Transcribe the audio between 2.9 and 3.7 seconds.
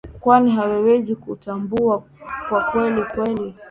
kweli